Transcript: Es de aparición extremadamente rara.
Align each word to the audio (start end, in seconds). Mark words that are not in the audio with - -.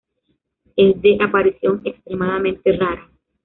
Es 0.75 0.99
de 0.99 1.15
aparición 1.23 1.81
extremadamente 1.83 2.75
rara. 2.75 3.07